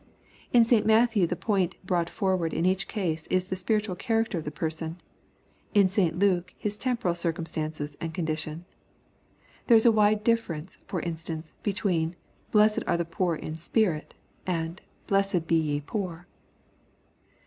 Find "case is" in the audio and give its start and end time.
2.87-3.45